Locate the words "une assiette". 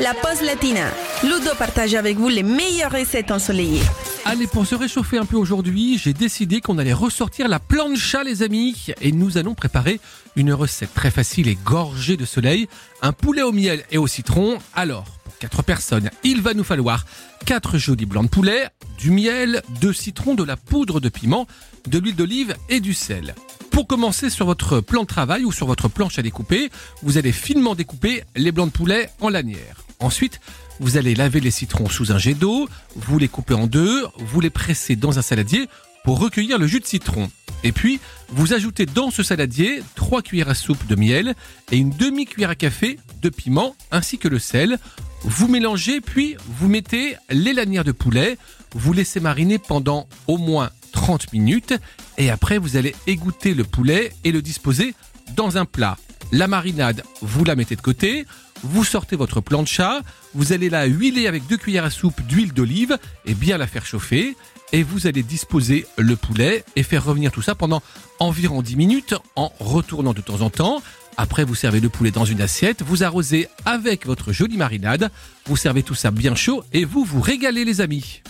72.24-72.82